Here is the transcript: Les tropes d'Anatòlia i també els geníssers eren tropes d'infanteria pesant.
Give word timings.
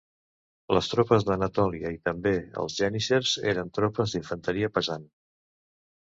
Les 0.75 0.87
tropes 0.91 1.25
d'Anatòlia 1.25 1.91
i 1.97 1.99
també 2.09 2.31
els 2.63 2.77
geníssers 2.83 3.33
eren 3.51 3.69
tropes 3.79 4.15
d'infanteria 4.15 4.71
pesant. 4.79 5.05